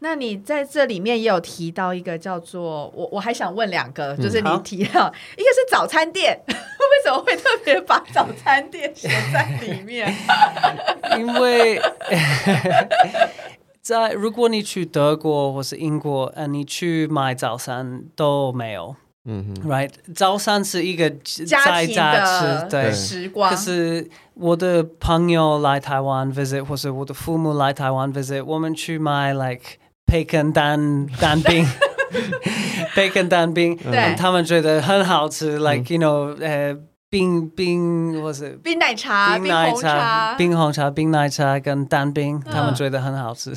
[0.00, 6.54] 那你在这里面也有提到一个叫做我，我还想问两个，就是你提到、一个是早餐店， 为
[7.04, 10.14] 什么会特别把早餐店写在里面？
[11.18, 11.80] 因为
[13.82, 18.96] 在如果你去德国或是英国，呃，你去买早餐都没有。
[19.27, 22.91] 嗯哼， Right，早餐是一个家庭在家的吃，对。
[22.91, 29.63] 时光可，是我的朋友来台湾 visit，或是我的父母来台湾 visit，我们去买 like
[30.05, 31.65] 培根蛋蛋饼，
[32.93, 36.77] 培根蛋饼，对他们觉得很好吃，like you know，呃，
[37.09, 43.55] 冰冰或是冰奶茶、冰奶红茶、冰红茶、冰奶茶跟蛋饼，他们嗯觉得很好吃。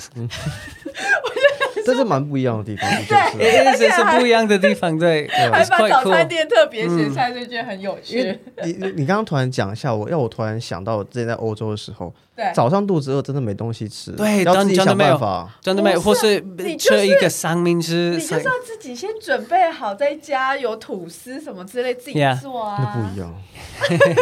[1.85, 3.83] 这是蛮不一样的地方， 对确是。
[3.83, 5.27] 也是不一样的地方，对。
[5.27, 6.27] 还 It's 把早餐。
[6.27, 8.39] 店特别写下来，就觉得很有趣。
[8.63, 15.53] 你你你刚刚突然讲一下，我要我突然想到，我之前在欧洲的时候，对，早上肚子饿真的没东西吃，对要自己想办法。
[15.61, 16.41] 真的没有，或是
[16.77, 22.77] 吃一个三明治你，就是要自己先准备好，在家有吐司什么之类自己做啊。
[22.79, 23.35] 那不一样，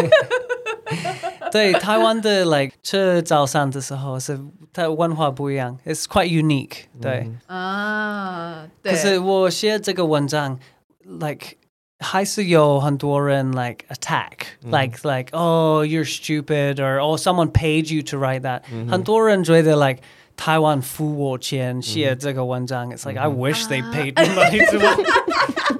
[1.52, 4.40] 对台湾的 like 吃早餐的时候是
[4.73, 6.85] 它文化不一样，it's quite unique。
[7.01, 8.93] 对，啊，对。
[8.93, 10.59] 可是我写这个文章，
[11.05, 11.57] like
[11.99, 19.77] 还是有很多人 like attack，like like oh you're stupid or oh someone paid you to write that，很多人觉得
[19.77, 20.03] like
[20.37, 24.79] 台湾付我钱写这个文章，it's like I wish they paid me money to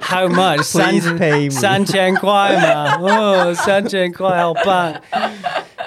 [0.01, 4.95] how much 三 Please pay me 三千块嘛，哦，三千块好棒。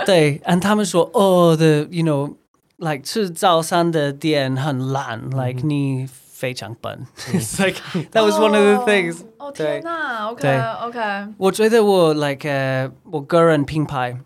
[0.07, 2.33] 对，and 他们说哦的，you know
[2.79, 7.07] like 吃早餐的店很烂，like 你非常笨。
[7.33, 7.79] It's like
[8.13, 9.19] that was one of the things.
[9.39, 14.19] 哦，对天哪，OK 对 OK，我觉得我 like 呃，我个人品牌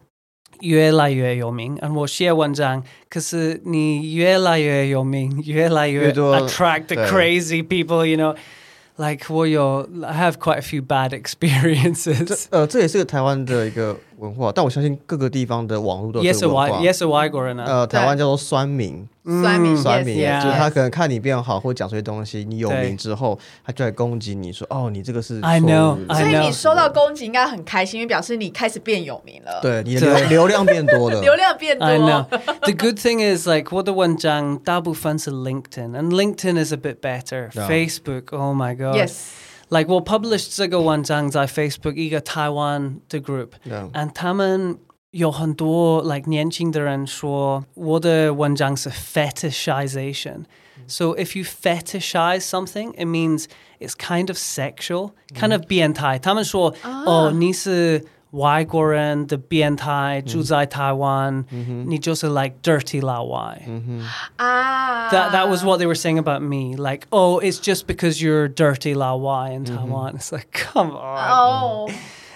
[0.61, 8.37] 越来越有名，and 我写文章，可是你越来越有名，越来越越多 attract the 对 crazy people, you know.
[8.97, 12.45] Like 我有 I have quite a few bad experiences.
[12.51, 16.78] 呃，这也是个台湾的一个 文化，但我相信各个地方的网络都有也是这个文化。
[16.78, 17.66] 外也是外国人啊。
[17.66, 31.86] 呃，台湾叫做酸民，酸民酸 yes，民就是他可能看你变好或讲这些东西，你有名之后，他就来攻击你说，哦，你这个是 I know，所以你收到攻击应该很开心，因为表示你开始变有名了，，对你的流流量变多了， 流量变多。
[31.86, 32.26] I know.
[32.62, 37.50] the good thing is like 我的文章大部分是 LinkedIn and LinkedIn is a bit better.
[37.52, 38.96] Facebook, oh my god.
[38.96, 39.14] Yes，
[39.71, 43.91] Like 我 published 这个文章在 Facebook 一个台湾的 group， Yeah.
[43.93, 44.79] and 他们
[45.11, 50.45] 有很多 like 年轻的人说我的文章是 fetishization.
[50.87, 53.47] So if you fetishize something, it means
[53.79, 56.19] it's kind of sexual, kind of 变态。
[56.19, 61.45] 他们说哦，你是 外国人的变态，住在台湾，
[61.87, 63.63] 你就是 like dirty 老外。
[64.37, 66.77] 啊 That that was what they were saying about me.
[66.77, 70.17] Like, oh, it's just because you're dirty Lao Wai in Taiwan.
[70.17, 71.31] It's like, come on.
[71.31, 71.91] 哦，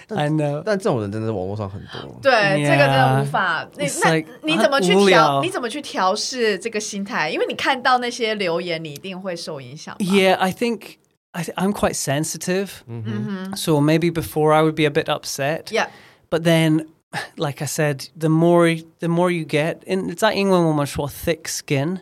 [0.07, 0.63] I know.
[0.65, 2.19] 但这种人真的在网络上很多。
[2.21, 3.67] 对 Yeah 这个真的无法。
[3.77, 5.39] 你 It's 那 like 你怎么去很无调？
[5.39, 7.29] 聊你怎么去调试这个心态？
[7.29, 10.05] 因为你看到那些留言，你一定会受影响吧。
[10.05, 10.95] Yeah, I think
[11.33, 12.83] I th- I'm quite sensitive.
[13.55, 15.71] So maybe before I would be a bit upset.
[15.71, 15.87] Yeah，
[16.31, 16.85] But then,
[17.37, 21.99] like I said, the more the more you get, in 在英文我们说 thick skin.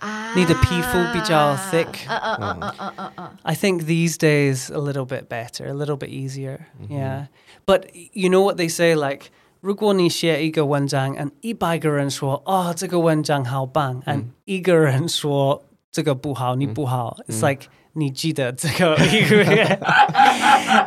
[0.00, 6.66] 啊你的皮肤比较 thick 嗯嗯嗯嗯嗯嗯嗯， I think these days a little bit better, a little bit easier.
[6.88, 7.26] Yeah.
[7.66, 9.30] But you know what they say like
[9.60, 19.79] 如果你写一个文章 and 一百个人说哦这个文章好棒 and 一个人说这个不好你不好 it's like 你记得这个一个人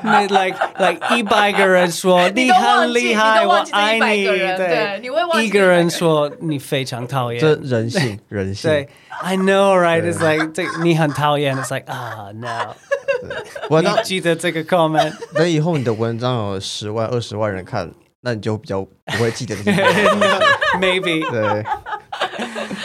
[0.03, 4.25] 你 like like 一百个人说你很厉害你都忘记这100我爱你
[4.57, 5.91] 对你会忘记一个人。
[5.91, 7.41] 说你非常讨厌。
[7.41, 8.71] 这人性，人性。
[8.71, 8.89] 对
[9.21, 10.03] I know right?
[10.03, 12.75] It's like 这你很讨厌 it's like ah no.
[13.69, 17.91] 我当你记得这个 comment 等以后你的文章有十万、二十万人看，
[18.23, 19.73] 那你就比较不会记得这个。
[20.81, 21.29] Maybe.
[21.31, 21.65] 对。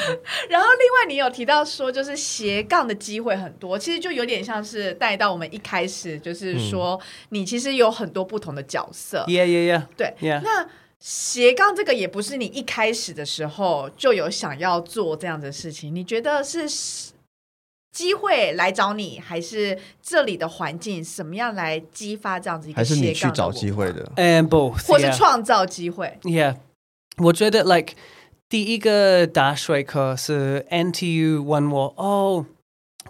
[0.49, 9.25] 然后另外你有提到说，就是斜杠的机会很多，其实就有点像是带到我们一开始，就是说你其实有很多不同的角色。
[9.27, 9.83] Yeah, yeah, yeah.
[9.95, 10.41] 对，Yeah.
[10.41, 10.67] 那
[10.99, 16.67] 斜杠这个也不是你一开始的时候就有想要做这样的事情，你觉得是
[17.91, 22.77] 机会来找你，还是这里的环境什么样来激发这样子一个？
[22.77, 26.57] 还是你去找机会的？And both，或是创造机会？Yeah，
[27.17, 27.93] 我觉得 like
[28.48, 32.44] 第一个大学课是 NTU 问我哦，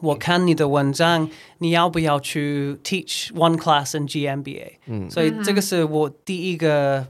[0.01, 4.72] 我看你的文章，你要不要去 teach one class in GMBA？
[4.87, 7.09] 嗯，所以这个是我第一个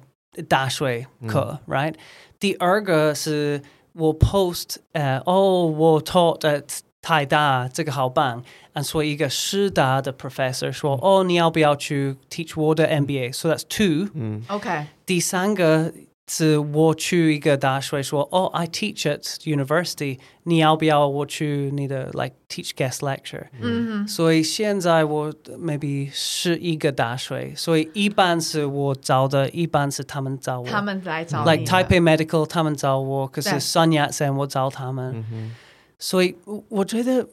[0.49, 1.95] 大学课，right？
[2.38, 3.62] 第二个是
[3.93, 14.09] 我 post 呃哦，我 taught at 太大这个好棒，啊，所以一个师大的 professor 说，哦，你要不要去 teach 我的 MBA？So that's two。
[14.15, 14.87] 嗯，OK。
[15.05, 15.93] 第三个
[16.29, 23.49] 是我去一个大学说，哦，I teach at university，你要不要我去你的 like teach guest lecture？
[23.61, 24.09] 嗯哼。
[24.09, 30.67] 所以现在我 maybe 是一个大学，所以一般是我找的，一般是他们找我。
[30.67, 31.45] 他们来找。
[31.45, 35.12] Like Taipei Medical，他们找我，可是三亚线我找他们。
[35.17, 35.55] 嗯哼。
[35.99, 36.35] 所以
[36.69, 37.29] 我觉得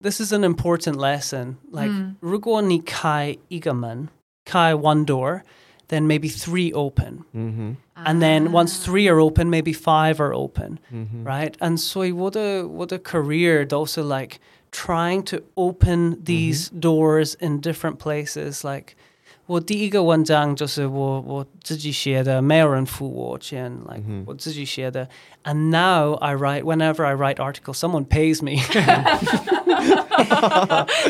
[0.00, 1.56] this is an important lesson.
[1.70, 4.08] Like，、嗯、如果你开一个门，
[4.44, 5.42] 开 one door,
[5.88, 7.24] then maybe three open.
[7.34, 7.72] Mm-hmm.
[7.96, 11.24] And then once three are open, maybe five are open, mm-hmm.
[11.24, 11.56] right?
[11.60, 16.80] And so what a what a career those are like trying to open these mm-hmm.
[16.80, 18.96] doors in different places, like
[19.46, 24.24] 我第一个文章就是我我自己写的，没有人付我钱，like、mm hmm.
[24.26, 25.08] 我自己写的。
[25.42, 28.62] And now I write whenever I write articles, someone pays me.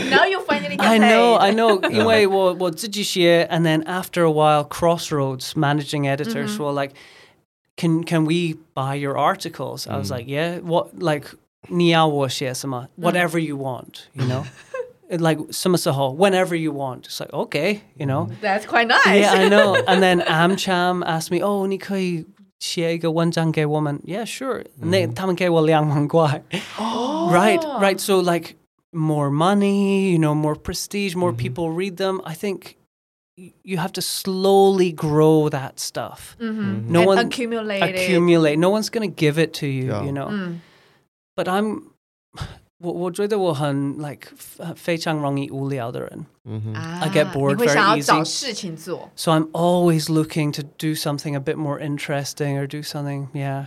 [0.08, 6.44] now you finally get I know, I know，因为我我自己写，and then after a while, Crossroads managing editor
[6.44, 6.56] mm hmm.
[6.56, 6.94] 说 like,
[7.76, 9.86] can can we buy your articles?
[9.88, 10.60] I was like, yeah.
[10.60, 11.36] What like
[11.68, 12.88] 你要我写什么？
[12.98, 14.44] Whatever you want, you know
[15.10, 17.06] like Sumasaho, whenever you want.
[17.06, 18.30] It's like, okay, you know.
[18.40, 19.20] That's quite nice.
[19.20, 19.74] Yeah, I know.
[19.86, 22.24] And then Amcham asked me, oh, 你可以
[22.58, 24.00] 写一个文章给我们?
[24.06, 24.64] Yeah, sure.
[24.80, 25.12] Mm.
[26.78, 27.30] Oh.
[27.30, 28.00] Right, right.
[28.00, 28.56] So like
[28.92, 31.38] more money, you know, more prestige, more mm-hmm.
[31.38, 32.20] people read them.
[32.24, 32.76] I think
[33.36, 36.36] you have to slowly grow that stuff.
[36.38, 36.60] Mm-hmm.
[36.60, 36.92] Mm-hmm.
[36.92, 38.58] No and one accumulate accumulate.
[38.58, 40.04] No one's going to give it to you, yeah.
[40.04, 40.28] you know.
[40.28, 40.60] Mm.
[41.36, 41.92] But I'm
[42.78, 44.28] 我我觉得我很 like
[44.74, 46.26] 非常容易无聊的人。
[46.44, 46.76] Mm hmm.
[46.76, 49.06] I get bored very easy.
[49.14, 53.66] So I'm always looking to do something a bit more interesting or do something, yeah.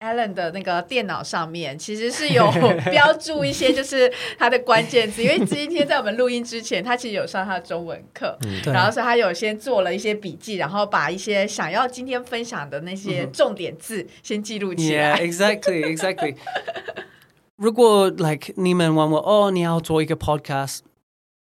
[0.00, 2.48] Alan 的那个电脑上面其实是有
[2.88, 15.18] 标注一些就是他的关键字，因为今天在我们录音之前，他其实有上他的中文课，嗯、然后所以他有先做了一些笔记，然后把一些想要今天分享的那些重点字先记录起来。
[15.18, 16.36] Yeah, exactly, exactly.
[17.56, 20.78] 如果 like 你们问我哦，你要做一个 podcast，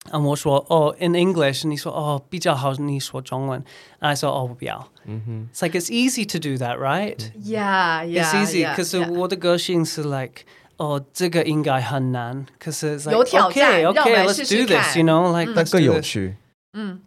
[0.09, 3.61] 啊，我说哦，in English，你说哦比较好，你说中文，
[3.99, 4.87] and I 说哦不要。
[5.05, 5.47] Mm hmm.
[5.53, 7.31] It's like it's easy to do that, right?
[7.37, 8.23] Yeah, yeah.
[8.23, 9.19] It's easy because yeah, yeah.
[9.19, 10.43] 我的个性是 like
[10.77, 16.35] 哦这个应该很难，可是 it's like 有挑战 okay, okay, let's do this, you know, like let's do this.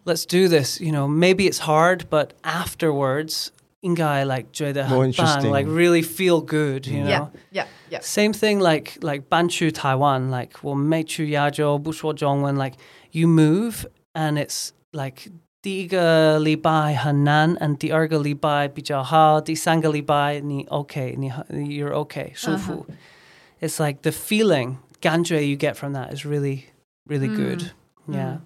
[0.05, 1.07] Let's do this, you know.
[1.07, 3.47] Maybe it's hard, but afterwards
[3.81, 7.07] 应该 like 觉得很棒，like really feel good, you know.
[7.07, 8.01] Yeah, yeah, yeah.
[8.01, 12.77] Same thing like like 搬去台湾，like 我没去亚洲，不说中文，like
[13.11, 22.85] you move and it's like 第一个礼拜很难，and 第二个礼拜比较好，第三个礼拜你 OK，你 you're OK，舒服。
[22.87, 23.67] Uh-huh.
[23.67, 26.65] It's like the feeling 感觉 you get from that is really
[27.07, 27.71] really good.
[28.07, 28.39] Yeah.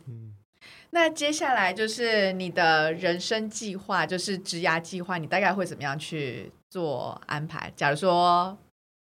[0.94, 7.70] 那接下来就是你的人生计划，就是职涯计划，你大概会怎么样去做安排？
[7.74, 8.56] 假如说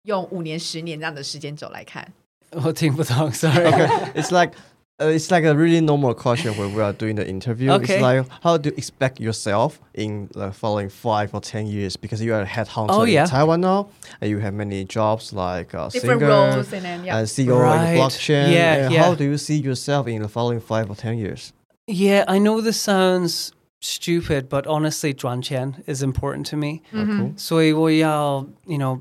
[0.04, 2.06] 用五年、十年这样的时间轴来看，
[2.52, 3.66] 我听不懂，sorry。
[3.66, 4.56] Okay, It's like
[4.98, 7.72] uh, it's like a really normal question when we are doing the interview.
[7.72, 7.96] Okay.
[7.96, 12.22] It's like how do you expect yourself in the following five or ten years because
[12.22, 13.24] you are a headhunter oh, yeah.
[13.24, 13.88] in Taiwan now
[14.20, 17.20] and you have many jobs like uh, different singer, roles and then yeah.
[17.20, 17.94] and CEO right.
[17.94, 18.52] in blockchain.
[18.52, 19.02] Yeah, yeah.
[19.02, 21.54] How do you see yourself in the following five or ten years?
[21.89, 26.83] Yeah, I know this sounds stupid, but honestly, Chen is important to me.
[26.93, 27.37] Mm-hmm.
[27.37, 29.01] So 我要 you know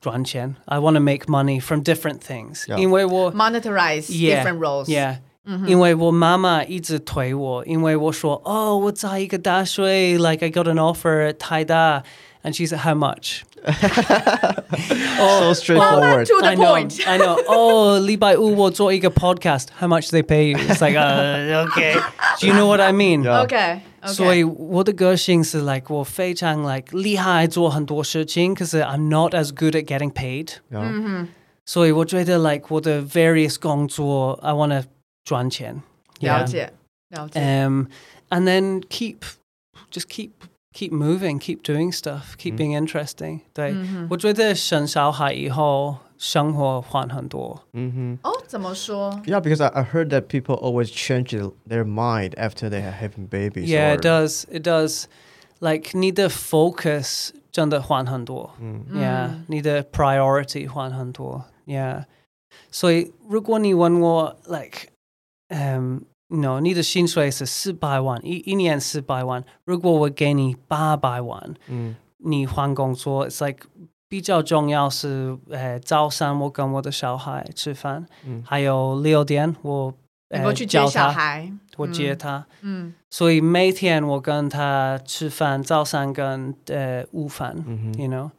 [0.00, 0.56] 赚钱.
[0.66, 2.66] I want to make money from different things.
[2.66, 2.78] Yeah.
[2.78, 4.88] 因为我 monetize Yeah, different roles.
[4.88, 5.18] Yeah.
[5.64, 12.02] 因为我妈妈一直推我，因为我说哦，我在一个大学，like I got an offer at 台大
[12.42, 13.44] ，and she said how much?
[15.18, 16.26] so straightforward.
[16.26, 17.00] to the I know, point.
[17.06, 17.36] I know.
[17.48, 19.68] Oh, 礼拜五我做一个 podcast.
[19.80, 20.58] How much do they pay you?
[20.58, 21.94] It's like, uh, okay.
[22.40, 23.22] Do you know what I mean?
[23.22, 23.42] Yeah.
[23.42, 30.54] OK，所以我的个性是 like 我非常 like 厉害做很多事情，可是 I'm not as good at getting paid.
[30.70, 31.26] Yeah.
[31.64, 34.88] 所以我觉得 like 我的 various 工作，I want to
[35.24, 35.82] 赚钱。
[36.20, 36.72] 了解
[37.10, 37.40] 了解。
[37.40, 37.86] Um,
[38.30, 39.16] and then keep,
[39.90, 40.30] just keep,
[40.72, 43.40] keep moving, keep doing stuff, keep being interesting.
[43.54, 43.74] 对，
[44.10, 47.62] 我觉得生小孩以后生活换很多。
[48.22, 49.10] 哦，怎么说？
[49.26, 52.92] Yeah, because I, I heard that people always change their- their mind after they are
[52.92, 53.66] having babies.
[53.68, 54.44] Yeah, or- it does.
[54.50, 55.04] It does.
[55.60, 58.50] Like 你的 focus 真的换很多。
[58.92, 61.46] Yeah, 你的 priority 换很多。
[61.66, 62.04] Yeah.
[62.70, 64.88] 所以如果你问我 like，
[65.48, 73.65] 嗯、 um,，no，你的薪水是四百万，一一年四百万，如果我给你八百万，嗯你换工作，it's like
[74.07, 79.93] 比较重要是，呃，早上我跟我的小孩吃饭，嗯还有六点我
[80.29, 81.51] 能够去接小孩。
[81.77, 88.31] 我接他，嗯所以每天我跟他吃饭，早上跟呃午饭、嗯 y o u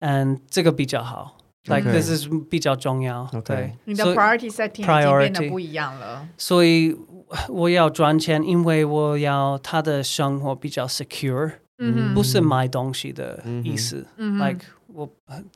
[0.00, 1.37] know，and 这个比较好。
[1.68, 3.42] Like this is 比较重要 Okay.
[3.42, 6.26] 对，你的 priority setting 已经变得不一样了。
[6.36, 6.96] 所以
[7.48, 14.06] 我要赚钱，因为我要他的生活比较 secure，、嗯不是买东西的意思。
[14.16, 15.08] 嗯 like 我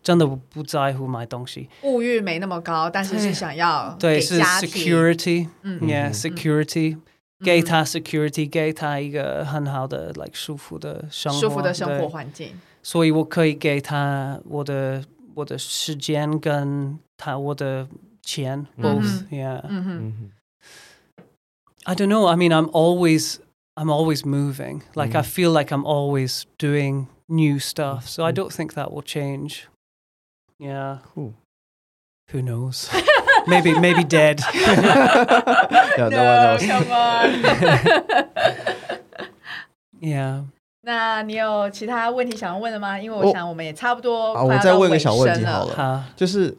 [0.02, 5.80] 真的不在乎买东西，物欲没那么高，但是是想要对，是 security，嗯。
[5.80, 6.98] Yeah security，、
[7.42, 12.52] 给他 security，给他一个很好的 like 舒服的生活，舒服的生活环境。
[12.84, 15.02] 所以我可以给他我的
[15.35, 17.87] 我的时间跟他我的
[18.23, 20.31] 钱 both、yeah、嗯哼，
[21.85, 23.39] I don't know I mean I'm always
[23.75, 28.51] I'm always moving like I feel like I'm always doing new stuff so I don't
[28.51, 29.67] think that will change
[30.59, 31.33] yeah Cool.
[32.31, 32.89] who knows
[33.47, 36.65] maybe maybe dead Yeah, no one knows.
[36.65, 37.27] come on 。
[40.01, 40.41] yeah
[40.84, 42.98] 那你有其他问题想要问的吗？
[42.98, 46.56] 因为我想我们也差不多啊，快我再问个小问题好了，就是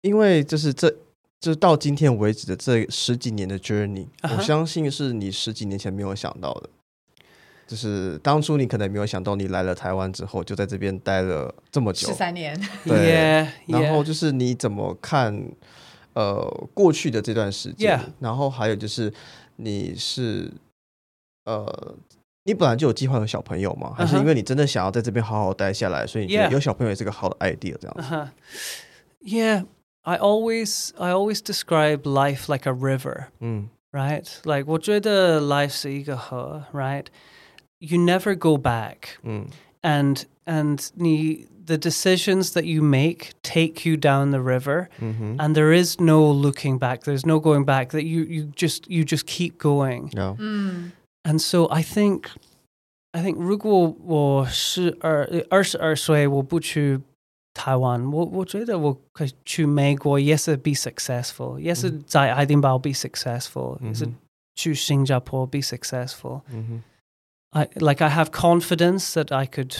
[0.00, 0.90] 因为就是这
[1.38, 6.68] 就是到今天为止的这十几年的 journey，、我相信是你十几年前没有想到的。
[7.66, 12.14] 就是当初你可能没有想到，你来了台湾之后，就在这边待了这么久十。
[12.14, 12.58] 三年。
[12.84, 15.40] 对 yeah 然后就是你怎么看
[16.14, 16.42] 呃
[16.74, 19.12] 过去的这段时间然后还有就是
[19.54, 20.50] 你是
[21.44, 21.94] 呃
[22.43, 23.93] 你本来就有计划有小朋友吗？
[23.97, 28.01] 还是嗯哼因为你真的想要在这边好好待下来，所以你觉得 Yeah 有小朋友也是个好的 idea 这样子？
[28.01, 28.27] Uh-huh.
[29.21, 29.65] Yeah,
[30.03, 34.27] I always I always describe life like a river, 嗯 right?
[34.43, 37.05] Like 我觉得 life 是一个河, right?
[37.79, 39.17] You never go back.
[39.23, 39.47] 嗯
[39.81, 45.53] And and 你 the decisions that you make take you down the river 嗯哼 and
[45.55, 46.99] there is no looking back.
[46.99, 47.87] There's no going back.
[47.89, 50.09] That you you just you just keep going.
[50.11, 50.91] ，Yeah，嗯
[51.23, 52.27] And so I think,
[53.11, 57.01] I think 如果我是二二十二岁，我不去
[57.53, 64.07] 台湾，我我觉得我可以去美国，也是 be successful，也是在爱丁堡 be successful，、也是
[64.55, 66.41] 去新加坡 be successful。
[66.49, 66.83] 嗯哼
[67.51, 69.75] I like I have confidence that I could,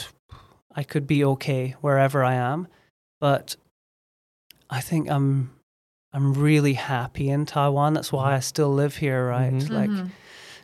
[0.68, 2.66] I could be okay wherever I am,
[3.20, 3.54] but
[4.68, 5.48] I think I'm.
[6.12, 7.92] I'm really happy in Taiwan.
[7.92, 9.52] That's why I still live here, right?
[9.52, 9.68] Mhm.
[9.70, 10.10] Like, 嗯哼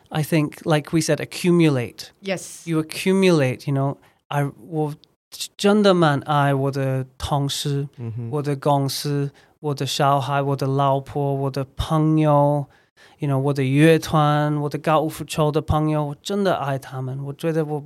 [0.09, 2.11] I think, like we said, accumulate.
[2.21, 3.97] Yes， You accumulate, you know.
[4.27, 4.93] I 我
[5.57, 12.65] 真的蛮爱我的同事、嗯哼我的公司、我的小孩、我的老婆、我的朋友，
[13.19, 17.23] you know，我的乐团、我的高尔夫球的朋友，我真的爱他们。
[17.25, 17.83] 我觉得我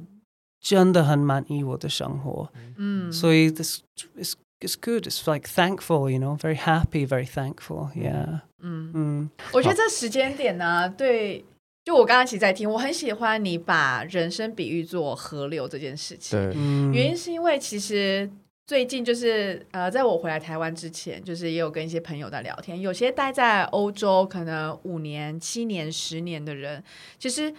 [0.60, 3.80] 真的很满意我的生活，嗯，所以 this
[4.18, 5.08] is it's good.
[5.08, 7.91] It's like thankful, you know, very happy, very thankful.
[7.93, 8.41] Yeah.
[8.62, 11.45] 嗯，嗯我觉得这时间点呢，对，
[11.85, 16.39] 就我刚刚其实在听，我很喜欢你把人生比喻做河流这件事情。
[16.39, 18.30] 对，嗯原因是因为其实
[18.66, 26.83] 最近就是呃，在我回来台湾之前，就是也有跟一些朋友在聊天，有些待在欧洲可能五年、七年、十年的人，
[27.18, 27.53] 其实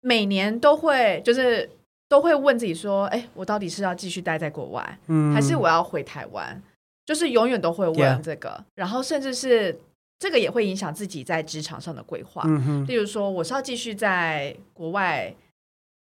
[0.00, 1.68] 每年都会就是
[2.08, 6.62] 都会问自己说：“哎，我到底是要继续待在国外，嗯还是我要回台湾？”
[7.04, 9.76] 就是永远都会问这个，然后甚至是
[10.18, 12.42] 这个也会影响自己在职场上的规划。
[12.86, 15.34] 例如说，我是要继续在国外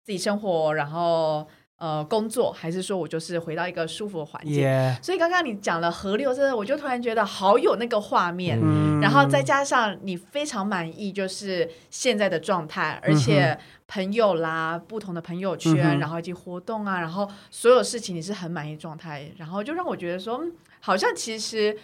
[0.03, 1.47] 自己生活，然后
[1.77, 4.65] 呃工作，还是说我就是回到一个舒服的环境。
[5.01, 8.59] 所以刚刚你讲了河流，真的我就突然觉得好有那个画面。
[8.99, 20.43] 然后再加上你非常满意，就是现在的状态，而且朋友啦，不同的朋友圈，然后以及活动啊，然后所有事情你是很满意状态，然后就让我觉得说，
[20.81, 21.77] 好像其实。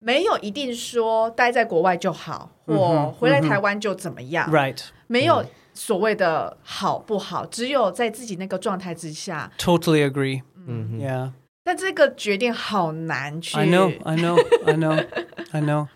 [0.00, 4.50] 没有一定说待在国外就好，或回来台湾就怎么样。
[4.50, 5.44] Right，没有
[5.74, 9.50] 所谓的好不好，只有在自己那个状态之下。
[9.58, 10.42] Totally agree。
[10.66, 11.32] 嗯，Yeah。
[11.64, 13.56] 但这个决定好难去。
[13.56, 15.06] I know, I know, I know,
[15.50, 15.88] I know.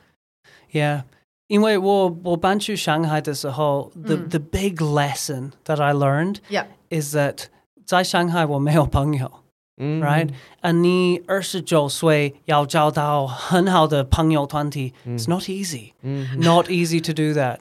[0.72, 1.04] Yeah，
[1.46, 6.66] 因为我我搬去上海的时候，the the big lesson that I learned yeah.
[6.90, 7.44] is that
[7.86, 9.41] 在上海我没有朋友。
[9.77, 10.01] Mm.
[10.01, 10.29] Right?
[10.61, 15.93] And 你二十九岁要找到很好的朋友团体，It's not easy.
[16.01, 17.59] Not easy to do that.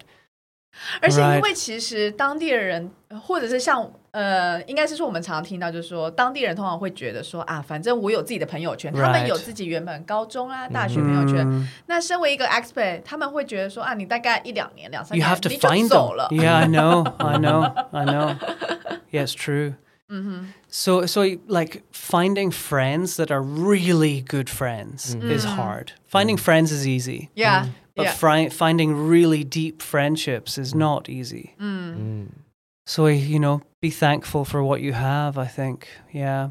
[1.00, 2.90] 而且因为其实当地的人，
[3.22, 11.68] 或者是像呃，应该是说我们常常听到，就是说当地人通常会觉得说啊，反正我有自己的朋友圈，他们有自己原本高中啊、大学朋友圈。
[11.86, 16.28] 那身为一个 expert，他们会觉得说啊，你大概一两年、两三年你就走了。
[16.30, 18.36] Yeah, I know, I know, I know.
[19.10, 19.74] Yes, true.
[20.11, 20.43] Mm-hmm.
[20.67, 25.29] So, so like finding friends that are really good friends mm.
[25.29, 25.93] is hard.
[26.07, 26.41] Finding mm.
[26.41, 27.29] friends is easy.
[27.35, 27.65] Yeah.
[27.65, 27.69] Mm.
[27.95, 28.13] But yeah.
[28.13, 31.55] Fri- finding really deep friendships is not easy.
[32.85, 35.87] So, you know, be thankful for what you have, I think.
[36.11, 36.49] Yeah.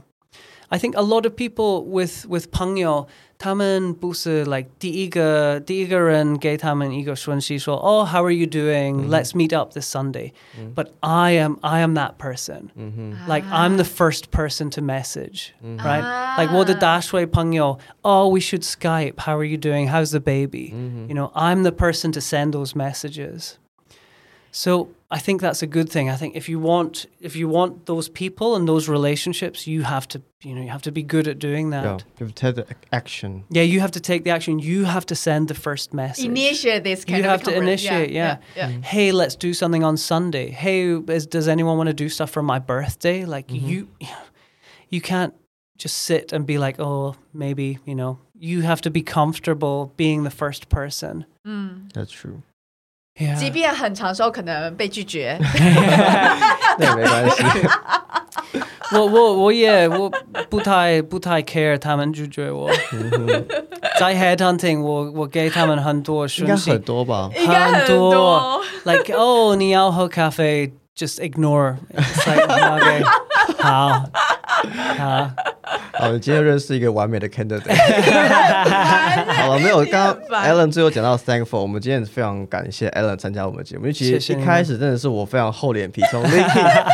[0.70, 8.96] I think a lot of people with with 朋友，他们不是 like 第一个第一个人给他们一个讯息说，Oh, how are you doing?
[8.96, 9.10] Mm-hmm.
[9.10, 10.34] Let's meet up this Sunday.
[10.58, 10.74] Mm-hmm.
[10.74, 12.72] But I am I am that person.
[12.76, 13.28] Mm-hmm.
[13.28, 15.86] Like I'm the first person to message, mm-hmm.
[15.86, 16.04] right?
[16.04, 16.36] Ah.
[16.40, 19.20] Like 我的大学朋友，Oh, we should Skype.
[19.20, 19.90] How are you doing?
[19.90, 20.74] How's the baby?
[20.74, 21.10] Mm-hmm.
[21.10, 23.60] You know, I'm the person to send those messages.
[24.53, 26.09] So I think that's a good thing.
[26.09, 30.07] I think if you want if you want those people and those relationships, you have
[30.09, 31.85] to you know you have to be good at doing that.
[31.85, 33.45] Yeah, you have to take the action.
[33.51, 34.59] Yeah, you have to take the action.
[34.59, 36.25] You have to send the first message.
[36.25, 37.25] Initiate this kind you of.
[37.25, 38.11] You have to initiate.
[38.11, 38.39] Yeah.
[38.57, 38.69] yeah.
[38.69, 38.71] yeah.
[38.71, 38.83] Mm-hmm.
[38.83, 40.51] Hey, let's do something on Sunday.
[40.51, 43.25] Hey, is, does anyone want to do stuff for my birthday?
[43.25, 43.69] Like mm-hmm.
[43.69, 43.89] you,
[44.89, 45.35] you can't
[45.79, 48.19] just sit and be like, oh, maybe you know.
[48.43, 51.27] You have to be comfortable being the first person.
[51.47, 51.93] Mm.
[51.93, 52.43] That's true.
[53.39, 55.37] 即便很长时候可能被拒绝，
[56.79, 57.45] 那没关系。
[58.93, 60.11] 我我我也我
[60.49, 62.69] 不太不太 care 他们拒绝我。
[64.01, 68.61] 在 headhunting，我我给他们很多讯息，很多吧，很多。
[68.85, 71.77] Like 哦，你要喝咖啡，just ignore。
[71.95, 73.05] OK，
[74.99, 75.31] 好，好。
[75.93, 77.75] 好，今天认识一个完美的 candidate。
[79.33, 83.83] 好了，没有，刚刚 Alan 最后讲到 thankful，我们今天非常感谢 Alan 参加我们节目。
[83.83, 86.85] 因为其实一开始真的是我非常厚脸皮，从 LinkedIn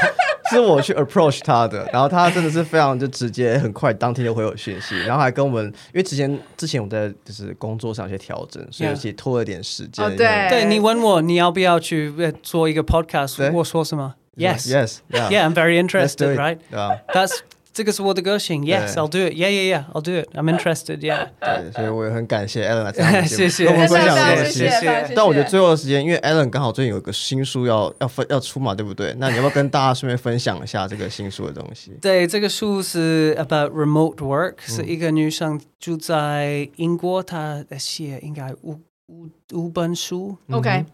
[0.51, 10.17] 是我去 approach 他的，然后他真的是非常就直接很快当天就回我讯息，然后还跟我们，因为之前之前我在就是工作上有些调整，所以其实拖了点时间。
[10.17, 12.13] 对，对你问我你要不要去
[12.43, 16.59] 做一个 podcast，我说什么？Yes，Yes，Yeah，I'm very interested，Right？
[16.77, 17.39] 啊，That's
[17.77, 19.35] 这个是我的个性，Yes, I'll do it.
[19.35, 20.31] Yeah, yeah, yeah, I'll do it.
[20.33, 21.01] I'm interested.
[21.01, 21.29] Yeah.
[21.39, 24.71] 对，所以我也很感谢 Alan 来参加 谢谢，跟我们分享这些。
[24.71, 25.13] 谢谢。
[25.15, 29.15] 但我觉得最后的时间，因为 Alan 刚好最近有个新书要要分要出嘛，对不对？
[29.19, 31.93] 那你要不要跟大家顺便分享一下这个新书的东西？
[32.01, 40.39] 对，这个书是 about remote work，是一个女生住在英国，她写应该五五五本书。
[40.51, 40.87] OK。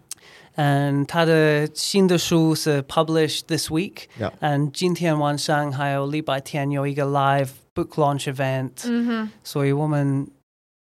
[0.55, 4.05] 嗯，他的新的书是 published this week，
[4.39, 10.28] 嗯，今天晚上还有礼拜天有一个 live book launch event，嗯哼，所以我们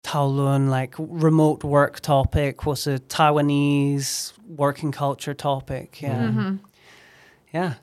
[0.03, 6.15] 讨论 like remote work topic 或是 Taiwanese working culture topic，yeah。
[6.17, 6.59] 嗯
[7.60, 7.74] 哼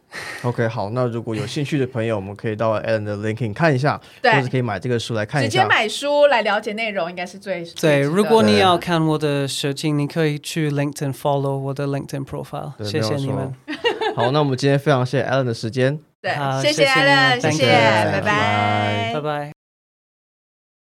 [0.42, 5.50] Yeah，OK，好，那如果有兴趣的朋友，我们可以到 Alan 的 LinkedIn 看一下，或者可以买这个书来看一下。
[5.50, 8.00] 直接买书来了解内容，应该是最对。
[8.00, 12.72] 如果你要看我的事情，你可以去 LinkedIn follow 我的 LinkedIn profile。
[12.84, 13.54] 谢谢你们。
[14.14, 15.98] 好，那我们今天非常谢谢 Alan 的时间。
[16.20, 19.61] 对，谢谢 Alan，谢谢，拜拜，拜拜。